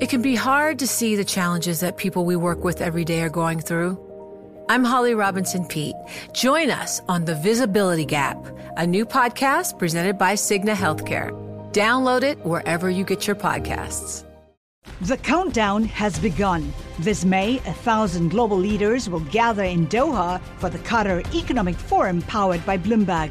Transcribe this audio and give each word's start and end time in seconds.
It 0.00 0.08
can 0.08 0.22
be 0.22 0.34
hard 0.34 0.80
to 0.80 0.88
see 0.88 1.14
the 1.14 1.24
challenges 1.24 1.78
that 1.78 1.96
people 1.96 2.24
we 2.24 2.34
work 2.34 2.64
with 2.64 2.80
every 2.80 3.04
day 3.04 3.22
are 3.22 3.28
going 3.28 3.60
through. 3.60 3.96
I'm 4.68 4.82
Holly 4.82 5.14
Robinson 5.14 5.64
Peete. 5.66 5.94
Join 6.32 6.68
us 6.68 7.00
on 7.06 7.24
The 7.24 7.36
Visibility 7.36 8.04
Gap, 8.04 8.44
a 8.76 8.84
new 8.84 9.06
podcast 9.06 9.78
presented 9.78 10.18
by 10.18 10.34
Cigna 10.34 10.74
Healthcare. 10.74 11.30
Download 11.72 12.24
it 12.24 12.44
wherever 12.44 12.90
you 12.90 13.04
get 13.04 13.28
your 13.28 13.36
podcasts. 13.36 14.24
The 15.02 15.16
countdown 15.16 15.84
has 15.84 16.18
begun. 16.18 16.72
This 16.98 17.24
May, 17.24 17.58
a 17.58 17.72
thousand 17.72 18.30
global 18.30 18.58
leaders 18.58 19.08
will 19.08 19.20
gather 19.20 19.62
in 19.62 19.86
Doha 19.86 20.40
for 20.58 20.70
the 20.70 20.78
Qatar 20.78 21.24
Economic 21.34 21.76
Forum 21.76 22.20
powered 22.22 22.66
by 22.66 22.78
Bloomberg, 22.78 23.30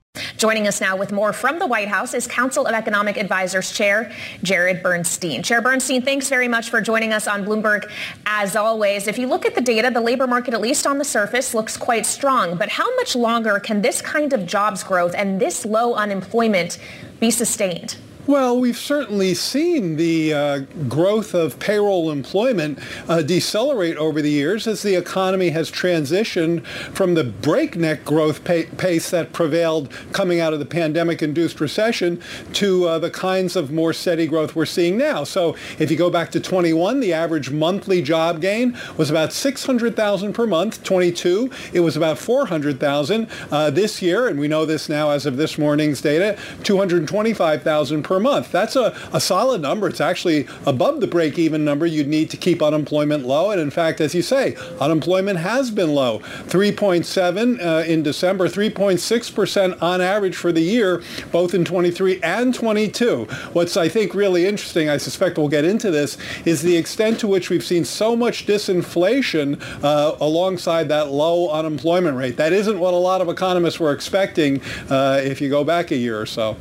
Joining 0.41 0.67
us 0.67 0.81
now 0.81 0.97
with 0.97 1.11
more 1.11 1.33
from 1.33 1.59
the 1.59 1.67
White 1.67 1.87
House 1.87 2.15
is 2.15 2.25
Council 2.25 2.65
of 2.65 2.73
Economic 2.73 3.15
Advisors 3.15 3.71
Chair 3.71 4.11
Jared 4.41 4.81
Bernstein. 4.81 5.43
Chair 5.43 5.61
Bernstein, 5.61 6.01
thanks 6.01 6.29
very 6.29 6.47
much 6.47 6.69
for 6.71 6.81
joining 6.81 7.13
us 7.13 7.27
on 7.27 7.45
Bloomberg 7.45 7.89
as 8.25 8.55
always. 8.55 9.07
If 9.07 9.19
you 9.19 9.27
look 9.27 9.45
at 9.45 9.53
the 9.53 9.61
data, 9.61 9.91
the 9.91 10.01
labor 10.01 10.25
market, 10.25 10.55
at 10.55 10.59
least 10.59 10.87
on 10.87 10.97
the 10.97 11.05
surface, 11.05 11.53
looks 11.53 11.77
quite 11.77 12.07
strong. 12.07 12.57
But 12.57 12.69
how 12.69 12.93
much 12.95 13.15
longer 13.15 13.59
can 13.59 13.83
this 13.83 14.01
kind 14.01 14.33
of 14.33 14.47
jobs 14.47 14.83
growth 14.83 15.13
and 15.15 15.39
this 15.39 15.63
low 15.63 15.93
unemployment 15.93 16.79
be 17.19 17.29
sustained? 17.29 17.97
Well, 18.27 18.59
we've 18.59 18.77
certainly 18.77 19.33
seen 19.33 19.95
the 19.95 20.31
uh, 20.31 20.59
growth 20.87 21.33
of 21.33 21.57
payroll 21.57 22.11
employment 22.11 22.77
uh, 23.09 23.23
decelerate 23.23 23.97
over 23.97 24.21
the 24.21 24.29
years 24.29 24.67
as 24.67 24.83
the 24.83 24.93
economy 24.93 25.49
has 25.49 25.71
transitioned 25.71 26.63
from 26.93 27.15
the 27.15 27.23
breakneck 27.23 28.05
growth 28.05 28.43
pace 28.43 29.09
that 29.09 29.33
prevailed 29.33 29.91
coming 30.13 30.39
out 30.39 30.53
of 30.53 30.59
the 30.59 30.67
pandemic-induced 30.67 31.59
recession 31.59 32.21
to 32.53 32.87
uh, 32.87 32.99
the 32.99 33.09
kinds 33.09 33.55
of 33.55 33.71
more 33.71 33.91
steady 33.91 34.27
growth 34.27 34.55
we're 34.55 34.67
seeing 34.67 34.99
now. 34.99 35.23
So 35.23 35.55
if 35.79 35.89
you 35.89 35.97
go 35.97 36.11
back 36.11 36.29
to 36.31 36.39
21, 36.39 36.99
the 36.99 37.13
average 37.13 37.49
monthly 37.49 38.03
job 38.03 38.39
gain 38.39 38.77
was 38.97 39.09
about 39.09 39.33
600,000 39.33 40.33
per 40.33 40.45
month. 40.45 40.83
22, 40.83 41.49
it 41.73 41.79
was 41.79 41.97
about 41.97 42.19
400,000. 42.19 43.27
Uh, 43.49 43.71
this 43.71 43.99
year, 44.01 44.27
and 44.27 44.39
we 44.39 44.47
know 44.47 44.65
this 44.65 44.89
now 44.89 45.09
as 45.09 45.25
of 45.25 45.37
this 45.37 45.57
morning's 45.57 46.01
data, 46.01 46.37
225,000 46.63 48.03
per 48.11 48.19
month. 48.19 48.51
That's 48.51 48.75
a, 48.75 48.93
a 49.13 49.21
solid 49.21 49.61
number. 49.61 49.87
It's 49.87 50.01
actually 50.01 50.45
above 50.65 50.99
the 50.99 51.07
break-even 51.07 51.63
number 51.63 51.85
you'd 51.85 52.09
need 52.09 52.29
to 52.31 52.35
keep 52.35 52.61
unemployment 52.61 53.25
low. 53.25 53.51
And 53.51 53.61
in 53.61 53.71
fact, 53.71 54.01
as 54.01 54.13
you 54.13 54.21
say, 54.21 54.57
unemployment 54.81 55.39
has 55.39 55.71
been 55.71 55.95
low. 55.95 56.19
3.7 56.19 57.63
uh, 57.63 57.85
in 57.85 58.03
December, 58.03 58.49
3.6% 58.49 59.81
on 59.81 60.01
average 60.01 60.35
for 60.35 60.51
the 60.51 60.59
year, 60.59 61.01
both 61.31 61.53
in 61.53 61.63
23 61.63 62.19
and 62.21 62.53
22. 62.53 63.23
What's 63.53 63.77
I 63.77 63.87
think 63.87 64.13
really 64.13 64.45
interesting, 64.45 64.89
I 64.89 64.97
suspect 64.97 65.37
we'll 65.37 65.47
get 65.47 65.63
into 65.63 65.89
this, 65.89 66.17
is 66.43 66.61
the 66.63 66.75
extent 66.75 67.17
to 67.21 67.27
which 67.27 67.49
we've 67.49 67.63
seen 67.63 67.85
so 67.85 68.17
much 68.17 68.45
disinflation 68.45 69.57
uh, 69.81 70.17
alongside 70.19 70.89
that 70.89 71.11
low 71.11 71.49
unemployment 71.49 72.17
rate. 72.17 72.35
That 72.35 72.51
isn't 72.51 72.77
what 72.77 72.93
a 72.93 72.97
lot 72.97 73.21
of 73.21 73.29
economists 73.29 73.79
were 73.79 73.93
expecting 73.93 74.59
uh, 74.89 75.21
if 75.23 75.39
you 75.39 75.49
go 75.49 75.63
back 75.63 75.91
a 75.91 75.95
year 75.95 76.19
or 76.19 76.25
so. 76.25 76.57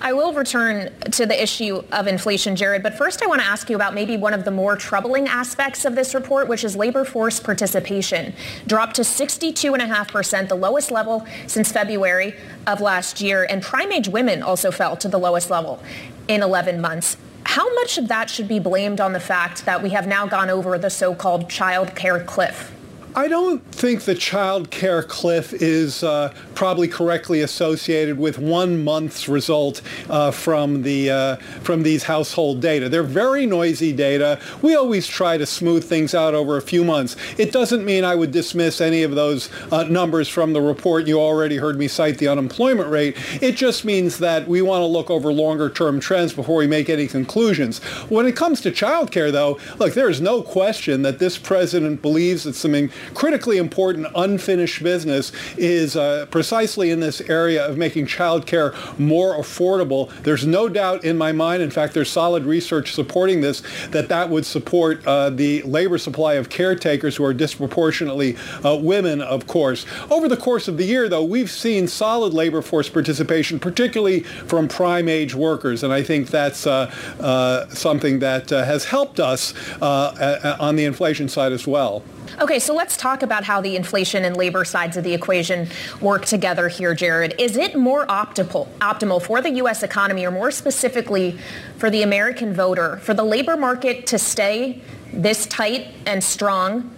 I 0.00 0.12
will 0.12 0.32
return 0.32 0.92
to 1.12 1.26
the 1.26 1.40
issue 1.42 1.82
of 1.92 2.06
inflation, 2.06 2.56
Jared, 2.56 2.82
but 2.82 2.96
first 2.96 3.22
I 3.22 3.26
want 3.26 3.40
to 3.40 3.46
ask 3.46 3.68
you 3.68 3.76
about 3.76 3.94
maybe 3.94 4.16
one 4.16 4.34
of 4.34 4.44
the 4.44 4.50
more 4.50 4.76
troubling 4.76 5.28
aspects 5.28 5.84
of 5.84 5.94
this 5.94 6.14
report, 6.14 6.48
which 6.48 6.64
is 6.64 6.76
labor 6.76 7.04
force 7.04 7.40
participation. 7.40 8.32
Dropped 8.66 8.96
to 8.96 9.02
62.5%, 9.02 10.48
the 10.48 10.54
lowest 10.54 10.90
level 10.90 11.26
since 11.46 11.72
February 11.72 12.34
of 12.66 12.80
last 12.80 13.20
year, 13.20 13.46
and 13.48 13.62
prime 13.62 13.92
age 13.92 14.08
women 14.08 14.42
also 14.42 14.70
fell 14.70 14.96
to 14.96 15.08
the 15.08 15.18
lowest 15.18 15.50
level 15.50 15.82
in 16.28 16.42
11 16.42 16.80
months. 16.80 17.16
How 17.44 17.74
much 17.74 17.98
of 17.98 18.08
that 18.08 18.28
should 18.28 18.46
be 18.46 18.58
blamed 18.58 19.00
on 19.00 19.12
the 19.12 19.20
fact 19.20 19.64
that 19.64 19.82
we 19.82 19.90
have 19.90 20.06
now 20.06 20.26
gone 20.26 20.50
over 20.50 20.78
the 20.78 20.90
so-called 20.90 21.48
child 21.48 21.94
care 21.94 22.22
cliff? 22.22 22.74
I 23.14 23.26
don't 23.26 23.64
think 23.72 24.02
the 24.02 24.14
child 24.14 24.70
care 24.70 25.02
cliff 25.02 25.54
is 25.54 26.02
uh, 26.02 26.32
probably 26.54 26.88
correctly 26.88 27.40
associated 27.40 28.18
with 28.18 28.38
one 28.38 28.84
month's 28.84 29.28
result 29.28 29.80
uh, 30.10 30.30
from 30.30 30.82
the 30.82 31.10
uh, 31.10 31.36
from 31.62 31.82
these 31.82 32.02
household 32.02 32.60
data. 32.60 32.88
They're 32.88 33.02
very 33.02 33.46
noisy 33.46 33.92
data. 33.92 34.38
We 34.60 34.76
always 34.76 35.06
try 35.06 35.38
to 35.38 35.46
smooth 35.46 35.84
things 35.84 36.14
out 36.14 36.34
over 36.34 36.56
a 36.56 36.62
few 36.62 36.84
months. 36.84 37.16
It 37.38 37.50
doesn't 37.50 37.84
mean 37.84 38.04
I 38.04 38.14
would 38.14 38.30
dismiss 38.30 38.80
any 38.80 39.02
of 39.02 39.14
those 39.14 39.48
uh, 39.72 39.84
numbers 39.84 40.28
from 40.28 40.52
the 40.52 40.60
report. 40.60 41.06
You 41.06 41.18
already 41.18 41.56
heard 41.56 41.78
me 41.78 41.88
cite 41.88 42.18
the 42.18 42.28
unemployment 42.28 42.90
rate. 42.90 43.16
It 43.42 43.56
just 43.56 43.84
means 43.84 44.18
that 44.18 44.46
we 44.46 44.60
want 44.60 44.82
to 44.82 44.86
look 44.86 45.10
over 45.10 45.32
longer 45.32 45.70
term 45.70 45.98
trends 45.98 46.34
before 46.34 46.56
we 46.56 46.66
make 46.66 46.90
any 46.90 47.06
conclusions. 47.06 47.78
When 48.10 48.26
it 48.26 48.36
comes 48.36 48.60
to 48.60 48.70
child 48.70 49.10
care, 49.10 49.32
though, 49.32 49.58
look, 49.78 49.94
there 49.94 50.10
is 50.10 50.20
no 50.20 50.42
question 50.42 51.02
that 51.02 51.18
this 51.18 51.38
president 51.38 52.02
believes 52.02 52.44
that 52.44 52.54
some 52.54 52.74
critically 53.14 53.58
important 53.58 54.06
unfinished 54.14 54.82
business 54.82 55.32
is 55.56 55.96
uh, 55.96 56.26
precisely 56.30 56.90
in 56.90 57.00
this 57.00 57.20
area 57.22 57.66
of 57.66 57.76
making 57.76 58.06
childcare 58.06 58.74
more 58.98 59.36
affordable. 59.36 60.10
There's 60.22 60.46
no 60.46 60.68
doubt 60.68 61.04
in 61.04 61.16
my 61.16 61.32
mind, 61.32 61.62
in 61.62 61.70
fact, 61.70 61.94
there's 61.94 62.10
solid 62.10 62.44
research 62.44 62.92
supporting 62.92 63.40
this, 63.40 63.62
that 63.90 64.08
that 64.08 64.30
would 64.30 64.46
support 64.46 65.06
uh, 65.06 65.30
the 65.30 65.62
labor 65.62 65.98
supply 65.98 66.34
of 66.34 66.48
caretakers 66.48 67.16
who 67.16 67.24
are 67.24 67.34
disproportionately 67.34 68.36
uh, 68.64 68.76
women, 68.76 69.20
of 69.20 69.46
course. 69.46 69.86
Over 70.10 70.28
the 70.28 70.36
course 70.36 70.68
of 70.68 70.76
the 70.76 70.84
year, 70.84 71.08
though, 71.08 71.24
we've 71.24 71.50
seen 71.50 71.88
solid 71.88 72.34
labor 72.34 72.62
force 72.62 72.88
participation, 72.88 73.58
particularly 73.58 74.22
from 74.22 74.68
prime 74.68 75.08
age 75.08 75.34
workers, 75.34 75.82
and 75.82 75.92
I 75.92 76.02
think 76.02 76.28
that's 76.28 76.66
uh, 76.66 76.92
uh, 77.20 77.68
something 77.68 78.18
that 78.20 78.52
uh, 78.52 78.64
has 78.64 78.84
helped 78.84 79.20
us 79.20 79.54
on 79.80 80.76
the 80.76 80.84
inflation 80.84 81.28
side 81.28 81.52
as 81.52 81.66
well. 81.66 82.02
Okay, 82.40 82.58
so 82.58 82.74
let's 82.74 82.96
talk 82.96 83.22
about 83.22 83.44
how 83.44 83.60
the 83.60 83.74
inflation 83.74 84.24
and 84.24 84.36
labor 84.36 84.64
sides 84.64 84.96
of 84.96 85.04
the 85.04 85.12
equation 85.12 85.68
work 86.00 86.24
together 86.24 86.68
here, 86.68 86.94
Jared. 86.94 87.34
Is 87.38 87.56
it 87.56 87.76
more 87.76 88.06
optimal, 88.06 88.68
optimal 88.78 89.20
for 89.20 89.40
the 89.40 89.50
U.S. 89.50 89.82
economy, 89.82 90.24
or 90.24 90.30
more 90.30 90.50
specifically 90.50 91.38
for 91.78 91.90
the 91.90 92.02
American 92.02 92.52
voter, 92.52 92.98
for 92.98 93.14
the 93.14 93.24
labor 93.24 93.56
market 93.56 94.06
to 94.08 94.18
stay 94.18 94.80
this 95.12 95.46
tight 95.46 95.88
and 96.06 96.22
strong, 96.22 96.90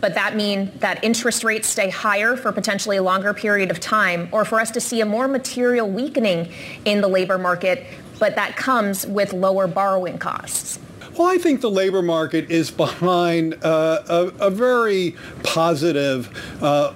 but 0.00 0.14
that 0.14 0.34
mean 0.34 0.72
that 0.80 1.02
interest 1.04 1.44
rates 1.44 1.68
stay 1.68 1.88
higher 1.88 2.36
for 2.36 2.50
potentially 2.52 2.96
a 2.96 3.02
longer 3.02 3.32
period 3.32 3.70
of 3.70 3.80
time, 3.80 4.28
or 4.32 4.44
for 4.44 4.60
us 4.60 4.70
to 4.72 4.80
see 4.80 5.00
a 5.00 5.06
more 5.06 5.28
material 5.28 5.88
weakening 5.88 6.52
in 6.84 7.00
the 7.00 7.08
labor 7.08 7.38
market, 7.38 7.86
but 8.18 8.34
that 8.34 8.56
comes 8.56 9.06
with 9.06 9.32
lower 9.32 9.66
borrowing 9.66 10.18
costs? 10.18 10.78
Well, 11.14 11.28
I 11.28 11.36
think 11.36 11.60
the 11.60 11.70
labor 11.70 12.00
market 12.00 12.50
is 12.50 12.70
behind 12.70 13.62
uh, 13.62 14.02
a, 14.08 14.46
a, 14.46 14.50
very 14.50 15.14
positive 15.42 16.30
uh, 16.62 16.94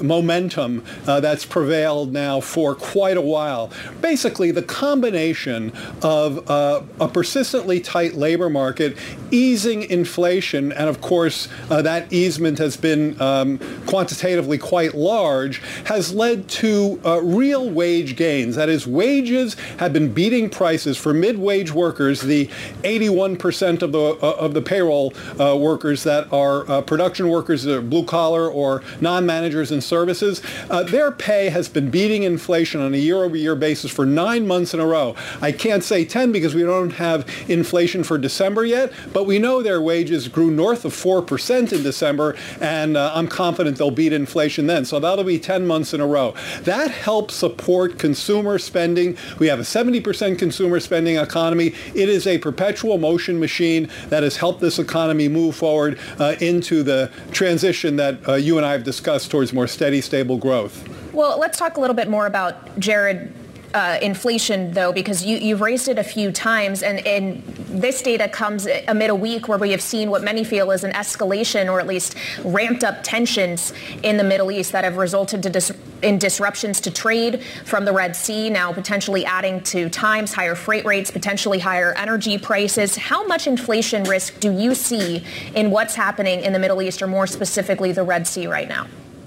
momentum 0.00 0.84
uh, 1.04 1.18
that's 1.18 1.44
prevailed 1.44 2.12
now 2.12 2.38
for 2.38 2.76
quite 2.76 3.16
a 3.16 3.20
while. 3.20 3.72
Basically, 4.00 4.52
the 4.52 4.62
combination 4.62 5.72
of 6.00 6.48
uh, 6.48 6.82
a 7.00 7.08
persistently 7.08 7.80
tight 7.80 8.14
labor 8.14 8.48
market, 8.48 8.96
easing 9.32 9.82
inflation, 9.82 10.70
and 10.70 10.88
of 10.88 11.00
course 11.00 11.48
uh, 11.68 11.82
that 11.82 12.12
easement 12.12 12.58
has 12.58 12.76
been 12.76 13.20
um, 13.20 13.58
quantitatively 13.86 14.58
quite 14.58 14.94
large, 14.94 15.58
has 15.86 16.14
led 16.14 16.48
to 16.50 17.00
uh, 17.04 17.20
real 17.20 17.68
wage 17.68 18.14
gains. 18.14 18.54
That 18.54 18.68
is, 18.68 18.86
wages 18.86 19.54
have 19.78 19.92
been 19.92 20.12
beating 20.12 20.50
prices 20.50 20.96
for 20.96 21.12
mid-wage 21.12 21.72
workers, 21.72 22.20
the 22.20 22.48
81 22.84 23.36
percent 23.36 23.55
percent 23.56 23.82
of 23.82 23.90
the 23.92 23.98
uh, 23.98 24.36
of 24.36 24.52
the 24.52 24.60
payroll 24.60 25.14
uh, 25.40 25.56
workers 25.56 26.04
that 26.04 26.30
are 26.30 26.70
uh, 26.70 26.82
production 26.82 27.30
workers, 27.30 27.64
blue 27.64 28.04
collar 28.04 28.50
or 28.50 28.82
non-managers 29.00 29.72
in 29.72 29.80
services, 29.80 30.42
their 30.88 31.10
pay 31.10 31.48
has 31.48 31.68
been 31.68 31.90
beating 31.90 32.22
inflation 32.22 32.82
on 32.82 32.92
a 32.92 32.98
year-over-year 32.98 33.56
basis 33.56 33.90
for 33.90 34.04
nine 34.04 34.46
months 34.46 34.74
in 34.74 34.80
a 34.80 34.86
row. 34.86 35.14
I 35.40 35.52
can't 35.52 35.82
say 35.82 36.04
10 36.04 36.32
because 36.32 36.54
we 36.54 36.62
don't 36.62 36.90
have 36.90 37.26
inflation 37.48 38.04
for 38.04 38.18
December 38.18 38.64
yet, 38.66 38.92
but 39.14 39.24
we 39.24 39.38
know 39.38 39.62
their 39.62 39.80
wages 39.80 40.28
grew 40.28 40.50
north 40.50 40.84
of 40.84 40.92
4% 40.92 41.72
in 41.72 41.82
December, 41.82 42.36
and 42.60 42.96
uh, 42.96 43.12
I'm 43.14 43.26
confident 43.26 43.78
they'll 43.78 43.90
beat 43.90 44.12
inflation 44.12 44.66
then. 44.66 44.84
So 44.84 45.00
that'll 45.00 45.24
be 45.24 45.38
10 45.38 45.66
months 45.66 45.94
in 45.94 46.00
a 46.02 46.06
row. 46.06 46.34
That 46.62 46.90
helps 46.90 47.34
support 47.34 47.98
consumer 47.98 48.58
spending. 48.58 49.16
We 49.38 49.46
have 49.46 49.60
a 49.60 49.62
70% 49.62 50.38
consumer 50.38 50.78
spending 50.80 51.16
economy. 51.16 51.72
It 51.94 52.08
is 52.08 52.26
a 52.26 52.38
perpetual 52.38 52.98
motion 52.98 53.38
machine 53.46 53.88
that 54.08 54.22
has 54.24 54.36
helped 54.36 54.60
this 54.60 54.78
economy 54.78 55.28
move 55.28 55.54
forward 55.54 55.98
uh, 56.18 56.34
into 56.40 56.82
the 56.82 57.10
transition 57.30 57.94
that 57.96 58.14
uh, 58.28 58.34
you 58.34 58.56
and 58.56 58.66
I 58.66 58.72
have 58.72 58.82
discussed 58.82 59.30
towards 59.30 59.52
more 59.52 59.68
steady, 59.68 60.00
stable 60.00 60.36
growth. 60.36 60.76
Well, 61.12 61.38
let's 61.38 61.56
talk 61.56 61.76
a 61.76 61.80
little 61.80 61.94
bit 61.94 62.08
more 62.08 62.26
about 62.26 62.78
Jared 62.78 63.32
uh, 63.74 63.98
inflation, 64.00 64.72
though, 64.72 64.92
because 64.92 65.24
you, 65.24 65.36
you've 65.38 65.60
raised 65.60 65.88
it 65.88 65.98
a 65.98 66.04
few 66.04 66.32
times, 66.32 66.82
and, 66.82 67.06
and 67.06 67.42
this 67.44 68.02
data 68.02 68.28
comes 68.28 68.66
amid 68.88 69.10
a 69.10 69.14
week 69.14 69.48
where 69.48 69.58
we 69.58 69.70
have 69.70 69.82
seen 69.82 70.10
what 70.10 70.22
many 70.22 70.44
feel 70.44 70.70
is 70.70 70.84
an 70.84 70.92
escalation 70.92 71.70
or 71.70 71.80
at 71.80 71.86
least 71.86 72.14
ramped 72.44 72.84
up 72.84 73.02
tensions 73.02 73.72
in 74.02 74.16
the 74.16 74.24
Middle 74.24 74.50
East 74.50 74.72
that 74.72 74.84
have 74.84 74.96
resulted 74.96 75.40
dis- 75.52 75.72
in 76.02 76.18
disruptions 76.18 76.80
to 76.80 76.90
trade 76.90 77.42
from 77.64 77.84
the 77.84 77.92
Red 77.92 78.14
Sea, 78.16 78.50
now 78.50 78.72
potentially 78.72 79.24
adding 79.24 79.62
to 79.64 79.88
times 79.88 80.32
higher 80.32 80.54
freight 80.54 80.84
rates, 80.84 81.10
potentially 81.10 81.58
higher 81.58 81.92
energy 81.94 82.38
prices. 82.38 82.96
How 82.96 83.26
much 83.26 83.46
inflation 83.46 84.04
risk 84.04 84.38
do 84.40 84.52
you 84.52 84.74
see 84.74 85.24
in 85.54 85.70
what's 85.70 85.94
happening 85.94 86.40
in 86.40 86.52
the 86.52 86.58
Middle 86.58 86.82
East, 86.82 87.02
or 87.02 87.06
more 87.06 87.26
specifically 87.26 87.92
the 87.92 88.02
Red 88.02 88.26
Sea 88.26 88.46
right 88.46 88.68
now? 88.68 88.86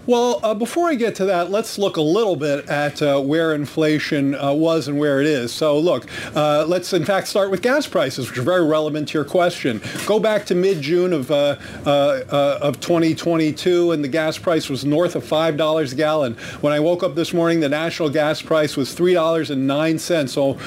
Well, 0.09 0.39
uh, 0.41 0.55
before 0.55 0.89
I 0.89 0.95
get 0.95 1.13
to 1.17 1.25
that, 1.25 1.51
let's 1.51 1.77
look 1.77 1.97
a 1.97 2.01
little 2.01 2.35
bit 2.35 2.67
at 2.67 2.99
uh, 2.99 3.21
where 3.21 3.53
inflation 3.53 4.33
uh, 4.33 4.51
was 4.53 4.87
and 4.87 4.97
where 4.97 5.21
it 5.21 5.27
is. 5.27 5.53
So 5.53 5.77
look, 5.77 6.07
uh, 6.35 6.65
let's 6.65 6.93
in 6.93 7.05
fact 7.05 7.27
start 7.27 7.51
with 7.51 7.61
gas 7.61 7.85
prices, 7.85 8.27
which 8.27 8.39
are 8.39 8.41
very 8.41 8.65
relevant 8.65 9.09
to 9.09 9.19
your 9.19 9.23
question. 9.23 9.79
Go 10.07 10.19
back 10.19 10.47
to 10.47 10.55
mid-June 10.55 11.13
of, 11.13 11.29
uh, 11.29 11.57
uh, 11.85 12.23
of 12.59 12.79
2022, 12.79 13.91
and 13.91 14.03
the 14.03 14.07
gas 14.07 14.39
price 14.39 14.67
was 14.67 14.83
north 14.83 15.15
of 15.15 15.23
$5 15.23 15.91
a 15.91 15.95
gallon. 15.95 16.33
When 16.61 16.73
I 16.73 16.79
woke 16.79 17.03
up 17.03 17.13
this 17.13 17.31
morning, 17.31 17.59
the 17.59 17.69
national 17.69 18.09
gas 18.09 18.41
price 18.41 18.75
was 18.75 18.95
$3.09, 18.95 20.27
so 20.27 20.57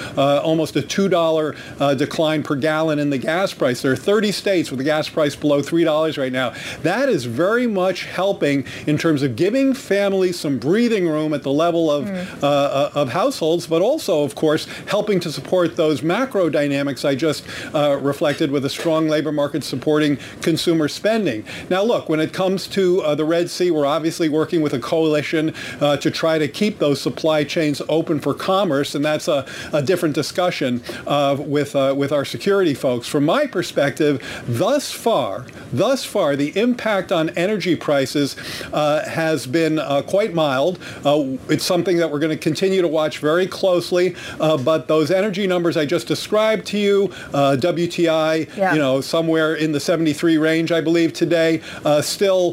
almost 0.40 0.76
a 0.76 0.82
$2 0.82 1.98
decline 1.98 2.44
per 2.44 2.54
gallon 2.54 3.00
in 3.00 3.10
the 3.10 3.18
gas 3.18 3.52
price. 3.52 3.82
There 3.82 3.90
are 3.90 3.96
30 3.96 4.30
states 4.30 4.70
with 4.70 4.78
the 4.78 4.84
gas 4.84 5.08
price 5.08 5.34
below 5.34 5.62
$3 5.62 6.16
right 6.16 6.30
now. 6.30 6.54
That 6.82 7.08
is 7.08 7.24
very 7.24 7.66
much 7.66 8.04
helping 8.04 8.66
in 8.86 8.98
terms 8.98 9.24
of 9.24 9.31
giving 9.36 9.74
families 9.74 10.38
some 10.38 10.58
breathing 10.58 11.08
room 11.08 11.34
at 11.34 11.42
the 11.42 11.52
level 11.52 11.90
of, 11.90 12.06
mm. 12.06 12.42
uh, 12.42 12.90
of 12.94 13.10
households, 13.10 13.66
but 13.66 13.82
also, 13.82 14.22
of 14.22 14.34
course, 14.34 14.66
helping 14.86 15.20
to 15.20 15.32
support 15.32 15.76
those 15.76 16.02
macro 16.02 16.48
dynamics 16.48 17.04
I 17.04 17.14
just 17.14 17.44
uh, 17.74 17.98
reflected 18.00 18.50
with 18.50 18.64
a 18.64 18.70
strong 18.70 19.08
labor 19.08 19.32
market 19.32 19.64
supporting 19.64 20.18
consumer 20.40 20.88
spending. 20.88 21.44
Now, 21.70 21.82
look, 21.82 22.08
when 22.08 22.20
it 22.20 22.32
comes 22.32 22.66
to 22.68 23.02
uh, 23.02 23.14
the 23.14 23.24
Red 23.24 23.50
Sea, 23.50 23.70
we're 23.70 23.86
obviously 23.86 24.28
working 24.28 24.62
with 24.62 24.74
a 24.74 24.78
coalition 24.78 25.54
uh, 25.80 25.96
to 25.98 26.10
try 26.10 26.38
to 26.38 26.48
keep 26.48 26.78
those 26.78 27.00
supply 27.00 27.44
chains 27.44 27.82
open 27.88 28.20
for 28.20 28.34
commerce, 28.34 28.94
and 28.94 29.04
that's 29.04 29.28
a, 29.28 29.46
a 29.72 29.82
different 29.82 30.14
discussion 30.14 30.82
uh, 31.06 31.36
with, 31.38 31.74
uh, 31.76 31.94
with 31.96 32.12
our 32.12 32.24
security 32.24 32.74
folks. 32.74 33.08
From 33.08 33.24
my 33.24 33.46
perspective, 33.46 34.22
thus 34.46 34.92
far, 34.92 35.46
thus 35.72 36.04
far, 36.04 36.36
the 36.36 36.56
impact 36.58 37.12
on 37.12 37.30
energy 37.30 37.76
prices 37.76 38.36
has 38.72 39.21
has 39.22 39.46
been 39.46 39.78
uh, 39.78 40.02
quite 40.02 40.34
mild. 40.34 40.78
Uh, 41.04 41.36
it's 41.48 41.64
something 41.64 41.96
that 41.98 42.10
we're 42.10 42.18
going 42.18 42.36
to 42.36 42.42
continue 42.42 42.82
to 42.82 42.88
watch 42.88 43.18
very 43.18 43.46
closely. 43.46 44.16
Uh, 44.40 44.56
but 44.56 44.88
those 44.88 45.10
energy 45.10 45.46
numbers 45.46 45.76
I 45.76 45.86
just 45.86 46.08
described 46.08 46.66
to 46.66 46.78
you, 46.78 47.12
uh, 47.32 47.56
WTI, 47.58 48.56
yeah. 48.56 48.72
you 48.72 48.78
know, 48.78 49.00
somewhere 49.00 49.54
in 49.54 49.70
the 49.72 49.80
73 49.80 50.38
range, 50.38 50.72
I 50.72 50.80
believe 50.80 51.12
today, 51.12 51.62
uh, 51.84 52.02
still 52.02 52.52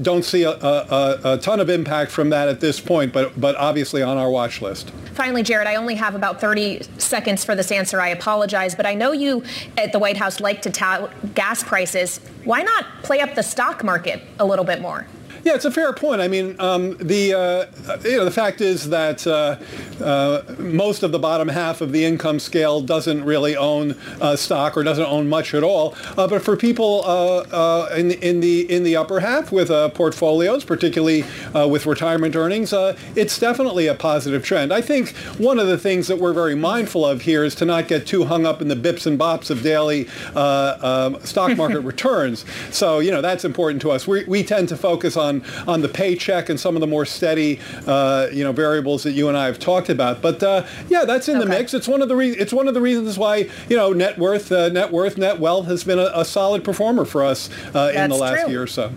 don't 0.00 0.24
see 0.24 0.44
a, 0.44 0.52
a, 0.52 1.20
a, 1.24 1.38
ton 1.38 1.60
of 1.60 1.68
impact 1.68 2.10
from 2.10 2.30
that 2.30 2.48
at 2.48 2.60
this 2.60 2.80
point, 2.80 3.12
but, 3.12 3.38
but 3.38 3.56
obviously 3.56 4.02
on 4.02 4.16
our 4.16 4.30
watch 4.30 4.62
list. 4.62 4.90
Finally, 5.14 5.42
Jared, 5.42 5.66
I 5.66 5.74
only 5.74 5.96
have 5.96 6.14
about 6.14 6.40
30 6.40 6.82
seconds 6.96 7.44
for 7.44 7.54
this 7.54 7.70
answer. 7.70 8.00
I 8.00 8.08
apologize, 8.08 8.74
but 8.74 8.86
I 8.86 8.94
know 8.94 9.12
you 9.12 9.42
at 9.76 9.92
the 9.92 9.98
White 9.98 10.16
House 10.16 10.40
like 10.40 10.62
to 10.62 10.70
tout 10.70 11.12
gas 11.34 11.62
prices. 11.62 12.20
Why 12.44 12.62
not 12.62 12.86
play 13.02 13.20
up 13.20 13.34
the 13.34 13.42
stock 13.42 13.84
market 13.84 14.22
a 14.38 14.46
little 14.46 14.64
bit 14.64 14.80
more? 14.80 15.06
Yeah, 15.44 15.54
it's 15.54 15.64
a 15.64 15.70
fair 15.70 15.92
point. 15.92 16.20
I 16.20 16.28
mean, 16.28 16.56
um, 16.58 16.96
the 16.98 17.34
uh, 17.34 17.66
you 18.04 18.18
know 18.18 18.24
the 18.24 18.30
fact 18.30 18.60
is 18.60 18.90
that 18.90 19.26
uh, 19.26 19.56
uh, 20.00 20.42
most 20.58 21.02
of 21.02 21.12
the 21.12 21.18
bottom 21.18 21.48
half 21.48 21.80
of 21.80 21.92
the 21.92 22.04
income 22.04 22.38
scale 22.38 22.80
doesn't 22.80 23.24
really 23.24 23.56
own 23.56 23.96
uh, 24.20 24.36
stock 24.36 24.76
or 24.76 24.82
doesn't 24.82 25.06
own 25.06 25.28
much 25.28 25.54
at 25.54 25.62
all. 25.62 25.94
Uh, 26.16 26.26
but 26.26 26.42
for 26.42 26.56
people 26.56 27.02
uh, 27.04 27.88
in 27.96 28.08
the 28.08 28.28
in 28.28 28.40
the 28.40 28.70
in 28.70 28.82
the 28.82 28.96
upper 28.96 29.20
half 29.20 29.50
with 29.50 29.68
portfolios, 29.94 30.64
particularly 30.64 31.24
with 31.54 31.86
retirement 31.86 32.36
earnings, 32.36 32.72
it's 33.16 33.38
definitely 33.38 33.86
a 33.86 33.94
positive 33.94 34.44
trend. 34.44 34.72
I 34.72 34.80
think 34.80 35.10
one 35.38 35.58
of 35.58 35.66
the 35.66 35.78
things 35.78 36.06
that 36.08 36.18
we're 36.18 36.32
very 36.32 36.54
mindful 36.54 37.04
of 37.04 37.22
here 37.22 37.44
is 37.44 37.54
to 37.56 37.64
not 37.64 37.88
get 37.88 38.06
too 38.06 38.24
hung 38.24 38.46
up 38.46 38.60
in 38.60 38.68
the 38.68 38.76
bips 38.76 39.06
and 39.06 39.18
bops 39.18 39.50
of 39.50 39.62
daily 39.62 40.08
um, 40.34 41.20
stock 41.24 41.56
market 41.56 41.80
returns. 41.92 42.44
So 42.70 42.98
you 42.98 43.10
know 43.10 43.20
that's 43.20 43.44
important 43.44 43.82
to 43.82 43.90
us. 43.90 44.06
We 44.06 44.24
we 44.24 44.42
tend 44.42 44.68
to 44.68 44.76
focus 44.76 45.16
on 45.16 45.30
on 45.30 45.42
on 45.66 45.80
the 45.82 45.88
paycheck 45.88 46.48
and 46.48 46.58
some 46.58 46.76
of 46.76 46.80
the 46.80 46.86
more 46.86 47.06
steady, 47.06 47.60
uh, 47.86 48.28
you 48.32 48.44
know, 48.44 48.52
variables 48.52 49.02
that 49.04 49.12
you 49.12 49.28
and 49.28 49.36
I 49.36 49.46
have 49.46 49.58
talked 49.58 49.88
about. 49.90 50.22
But 50.22 50.42
uh, 50.42 50.66
yeah, 50.88 51.04
that's 51.04 51.28
in 51.28 51.36
okay. 51.36 51.44
the 51.44 51.50
mix. 51.50 51.74
It's 51.74 51.88
one 51.88 52.02
of 52.02 52.08
the 52.08 52.16
re- 52.16 52.30
it's 52.36 52.52
one 52.52 52.68
of 52.68 52.74
the 52.74 52.80
reasons 52.80 53.18
why 53.18 53.48
you 53.68 53.76
know 53.76 53.92
net 53.92 54.18
worth, 54.18 54.50
uh, 54.52 54.68
net 54.68 54.92
worth, 54.92 55.18
net 55.18 55.40
wealth 55.40 55.66
has 55.66 55.84
been 55.84 55.98
a, 55.98 56.10
a 56.14 56.24
solid 56.24 56.64
performer 56.64 57.04
for 57.04 57.24
us 57.24 57.50
uh, 57.74 57.92
in 57.94 58.10
the 58.10 58.16
last 58.16 58.42
true. 58.42 58.50
year 58.50 58.62
or 58.62 58.66
so. 58.66 58.92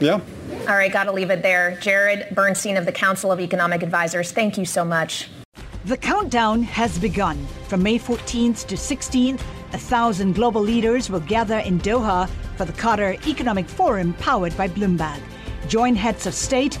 Yeah. 0.00 0.20
All 0.68 0.74
right, 0.74 0.92
got 0.92 1.04
to 1.04 1.12
leave 1.12 1.30
it 1.30 1.42
there. 1.42 1.78
Jared 1.80 2.34
Bernstein 2.34 2.76
of 2.76 2.86
the 2.86 2.92
Council 2.92 3.30
of 3.30 3.38
Economic 3.38 3.84
Advisors, 3.84 4.32
thank 4.32 4.58
you 4.58 4.64
so 4.64 4.84
much. 4.84 5.28
The 5.84 5.96
countdown 5.96 6.64
has 6.64 6.98
begun. 6.98 7.46
From 7.68 7.84
May 7.84 8.00
14th 8.00 8.66
to 8.66 8.74
16th, 8.74 9.40
a 9.72 9.78
thousand 9.78 10.34
global 10.34 10.60
leaders 10.60 11.08
will 11.08 11.20
gather 11.20 11.58
in 11.58 11.78
Doha 11.78 12.28
for 12.56 12.64
the 12.64 12.72
Qatar 12.72 13.24
Economic 13.28 13.68
Forum 13.68 14.12
powered 14.14 14.56
by 14.56 14.66
Bloomberg. 14.66 15.20
Join 15.68 15.94
heads 15.94 16.26
of 16.26 16.34
state, 16.34 16.80